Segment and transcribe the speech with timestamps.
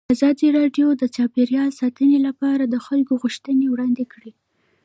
[0.15, 4.33] ازادي راډیو د چاپیریال ساتنه لپاره د خلکو غوښتنې وړاندې کړي.